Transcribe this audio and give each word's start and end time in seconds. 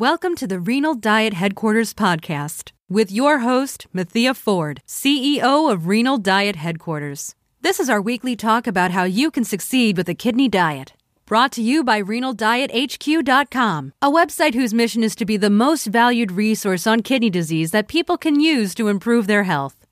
Welcome 0.00 0.34
to 0.36 0.46
the 0.46 0.58
Renal 0.58 0.94
Diet 0.94 1.34
Headquarters 1.34 1.92
podcast 1.92 2.72
with 2.88 3.12
your 3.12 3.40
host, 3.40 3.86
Mathea 3.94 4.34
Ford, 4.34 4.80
CEO 4.86 5.70
of 5.70 5.88
Renal 5.88 6.16
Diet 6.16 6.56
Headquarters. 6.56 7.34
This 7.60 7.78
is 7.78 7.90
our 7.90 8.00
weekly 8.00 8.34
talk 8.34 8.66
about 8.66 8.92
how 8.92 9.04
you 9.04 9.30
can 9.30 9.44
succeed 9.44 9.98
with 9.98 10.08
a 10.08 10.14
kidney 10.14 10.48
diet. 10.48 10.94
Brought 11.26 11.52
to 11.52 11.60
you 11.60 11.84
by 11.84 12.00
RenalDietHQ.com, 12.00 13.92
a 14.00 14.10
website 14.10 14.54
whose 14.54 14.72
mission 14.72 15.04
is 15.04 15.14
to 15.16 15.26
be 15.26 15.36
the 15.36 15.50
most 15.50 15.88
valued 15.88 16.32
resource 16.32 16.86
on 16.86 17.02
kidney 17.02 17.28
disease 17.28 17.70
that 17.72 17.86
people 17.86 18.16
can 18.16 18.40
use 18.40 18.74
to 18.76 18.88
improve 18.88 19.26
their 19.26 19.42
health. 19.42 19.86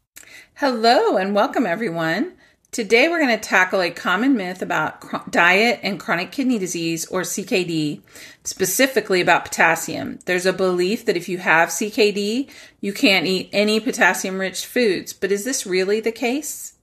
Hello 0.55 1.19
and 1.19 1.35
welcome, 1.35 1.67
everyone. 1.67 2.33
Today, 2.71 3.09
we're 3.09 3.19
going 3.19 3.35
to 3.35 3.49
tackle 3.49 3.81
a 3.81 3.91
common 3.91 4.37
myth 4.37 4.61
about 4.61 5.33
diet 5.33 5.81
and 5.83 5.99
chronic 5.99 6.31
kidney 6.31 6.59
disease, 6.59 7.07
or 7.07 7.23
CKD, 7.23 8.03
specifically 8.45 9.23
about 9.23 9.47
potassium. 9.47 10.19
There's 10.27 10.45
a 10.45 10.53
belief 10.53 11.07
that 11.07 11.17
if 11.17 11.31
you 11.31 11.39
have 11.39 11.71
CKD, 11.71 12.51
you 12.83 12.93
can't 12.93 13.27
eat 13.27 13.49
any 13.55 13.81
potassium 13.81 14.39
rich 14.39 14.67
foods, 14.67 15.15
but 15.15 15.33
is 15.33 15.47
this 15.47 15.67
really 15.67 16.01
the 16.01 16.13
case? 16.13 16.75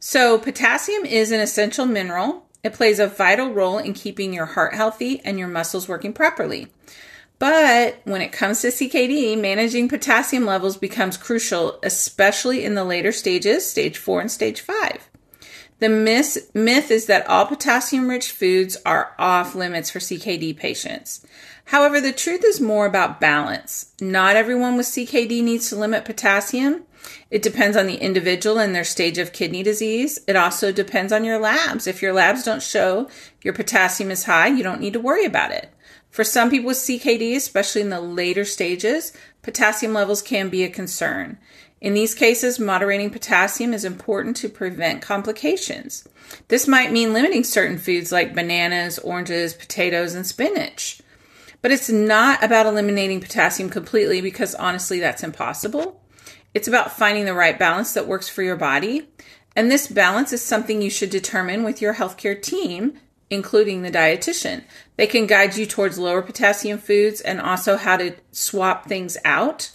So, 0.00 0.38
potassium 0.38 1.04
is 1.04 1.32
an 1.32 1.40
essential 1.40 1.84
mineral. 1.84 2.46
It 2.62 2.72
plays 2.72 2.98
a 2.98 3.06
vital 3.06 3.52
role 3.52 3.76
in 3.76 3.92
keeping 3.92 4.32
your 4.32 4.46
heart 4.46 4.72
healthy 4.74 5.20
and 5.22 5.38
your 5.38 5.48
muscles 5.48 5.86
working 5.86 6.14
properly. 6.14 6.68
But 7.44 8.00
when 8.04 8.22
it 8.22 8.32
comes 8.32 8.62
to 8.62 8.68
CKD, 8.68 9.38
managing 9.38 9.90
potassium 9.90 10.46
levels 10.46 10.78
becomes 10.78 11.18
crucial, 11.18 11.78
especially 11.82 12.64
in 12.64 12.74
the 12.74 12.84
later 12.84 13.12
stages, 13.12 13.68
stage 13.68 13.98
four 13.98 14.22
and 14.22 14.30
stage 14.30 14.62
five. 14.62 15.10
The 15.78 15.90
myth, 15.90 16.50
myth 16.54 16.90
is 16.90 17.04
that 17.04 17.28
all 17.28 17.44
potassium 17.44 18.08
rich 18.08 18.32
foods 18.32 18.78
are 18.86 19.14
off 19.18 19.54
limits 19.54 19.90
for 19.90 19.98
CKD 19.98 20.56
patients. 20.56 21.26
However, 21.66 22.00
the 22.00 22.12
truth 22.12 22.42
is 22.46 22.62
more 22.62 22.86
about 22.86 23.20
balance. 23.20 23.92
Not 24.00 24.36
everyone 24.36 24.78
with 24.78 24.86
CKD 24.86 25.44
needs 25.44 25.68
to 25.68 25.76
limit 25.76 26.06
potassium. 26.06 26.84
It 27.30 27.42
depends 27.42 27.76
on 27.76 27.86
the 27.86 27.96
individual 27.96 28.58
and 28.58 28.74
their 28.74 28.84
stage 28.84 29.18
of 29.18 29.32
kidney 29.32 29.62
disease. 29.62 30.20
It 30.26 30.36
also 30.36 30.72
depends 30.72 31.12
on 31.12 31.24
your 31.24 31.38
labs. 31.38 31.86
If 31.86 32.02
your 32.02 32.12
labs 32.12 32.44
don't 32.44 32.62
show 32.62 33.08
your 33.42 33.54
potassium 33.54 34.10
is 34.10 34.24
high, 34.24 34.48
you 34.48 34.62
don't 34.62 34.80
need 34.80 34.92
to 34.92 35.00
worry 35.00 35.24
about 35.24 35.50
it. 35.50 35.70
For 36.10 36.22
some 36.22 36.48
people 36.48 36.68
with 36.68 36.76
CKD, 36.76 37.34
especially 37.34 37.80
in 37.80 37.90
the 37.90 38.00
later 38.00 38.44
stages, 38.44 39.12
potassium 39.42 39.92
levels 39.92 40.22
can 40.22 40.48
be 40.48 40.62
a 40.62 40.70
concern. 40.70 41.38
In 41.80 41.92
these 41.92 42.14
cases, 42.14 42.60
moderating 42.60 43.10
potassium 43.10 43.74
is 43.74 43.84
important 43.84 44.36
to 44.38 44.48
prevent 44.48 45.02
complications. 45.02 46.08
This 46.48 46.66
might 46.68 46.92
mean 46.92 47.12
limiting 47.12 47.44
certain 47.44 47.78
foods 47.78 48.12
like 48.12 48.34
bananas, 48.34 48.98
oranges, 49.00 49.54
potatoes, 49.54 50.14
and 50.14 50.26
spinach. 50.26 51.02
But 51.60 51.72
it's 51.72 51.90
not 51.90 52.44
about 52.44 52.66
eliminating 52.66 53.20
potassium 53.20 53.68
completely 53.68 54.20
because 54.20 54.54
honestly, 54.54 55.00
that's 55.00 55.24
impossible. 55.24 56.00
It's 56.52 56.68
about 56.68 56.96
finding 56.96 57.24
the 57.24 57.34
right 57.34 57.58
balance 57.58 57.92
that 57.94 58.06
works 58.06 58.28
for 58.28 58.42
your 58.42 58.56
body. 58.56 59.08
And 59.56 59.70
this 59.70 59.86
balance 59.86 60.32
is 60.32 60.42
something 60.42 60.82
you 60.82 60.90
should 60.90 61.10
determine 61.10 61.62
with 61.62 61.80
your 61.80 61.94
healthcare 61.94 62.40
team 62.40 62.98
including 63.30 63.82
the 63.82 63.90
dietitian. 63.90 64.62
They 64.96 65.06
can 65.06 65.26
guide 65.26 65.56
you 65.56 65.66
towards 65.66 65.98
lower 65.98 66.22
potassium 66.22 66.78
foods 66.78 67.20
and 67.20 67.40
also 67.40 67.76
how 67.76 67.96
to 67.96 68.14
swap 68.32 68.86
things 68.86 69.16
out. 69.24 69.72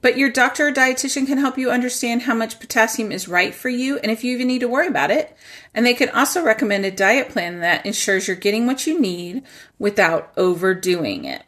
But 0.00 0.18
your 0.18 0.30
doctor 0.30 0.68
or 0.68 0.72
dietitian 0.72 1.26
can 1.26 1.38
help 1.38 1.56
you 1.56 1.70
understand 1.70 2.22
how 2.22 2.34
much 2.34 2.60
potassium 2.60 3.10
is 3.10 3.26
right 3.26 3.54
for 3.54 3.70
you 3.70 3.98
and 3.98 4.12
if 4.12 4.22
you 4.22 4.34
even 4.34 4.48
need 4.48 4.60
to 4.60 4.68
worry 4.68 4.86
about 4.86 5.10
it. 5.10 5.34
And 5.74 5.86
they 5.86 5.94
can 5.94 6.10
also 6.10 6.44
recommend 6.44 6.84
a 6.84 6.90
diet 6.90 7.30
plan 7.30 7.60
that 7.60 7.86
ensures 7.86 8.28
you're 8.28 8.36
getting 8.36 8.66
what 8.66 8.86
you 8.86 9.00
need 9.00 9.42
without 9.78 10.30
overdoing 10.36 11.24
it. 11.24 11.42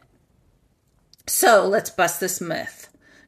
So 1.27 1.67
let's 1.67 1.91
bust 1.91 2.19
this 2.19 2.41
myth. 2.41 2.86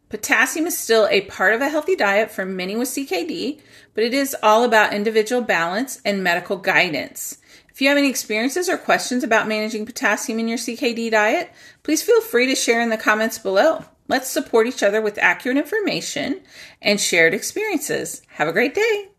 Potassium 0.10 0.66
is 0.66 0.76
still 0.76 1.08
a 1.12 1.22
part 1.22 1.54
of 1.54 1.62
a 1.62 1.70
healthy 1.70 1.96
diet 1.96 2.32
for 2.32 2.44
many 2.44 2.76
with 2.76 2.90
CKD, 2.90 3.62
but 3.94 4.04
it 4.04 4.12
is 4.12 4.36
all 4.42 4.64
about 4.64 4.92
individual 4.92 5.44
balance 5.44 6.02
and 6.03 6.24
medical 6.24 6.58
guidance. 6.58 7.38
If 7.70 7.80
you 7.80 7.90
have 7.90 7.97
any 7.97 8.09
experiences 8.09 8.68
or 8.68 8.78
questions 8.78 9.24
about 9.24 9.48
managing 9.48 9.86
potassium 9.86 10.40
in 10.40 10.48
your 10.48 10.58
CKD 10.58 11.12
diet, 11.12 11.52
please 11.84 12.02
feel 12.02 12.22
free 12.22 12.48
to 12.48 12.56
share 12.56 12.81
in 12.81 12.90
the 12.90 12.98
comments 12.98 13.38
below. 13.38 13.86
Let's 14.08 14.28
support 14.28 14.66
each 14.66 14.81
other 14.81 15.00
with 15.00 15.19
accurate 15.19 15.58
information 15.58 16.42
and 16.81 17.00
shared 17.00 17.36
experiences. 17.36 18.24
Have 18.30 18.48
a 18.48 18.53
great 18.53 18.74
day. 18.74 19.09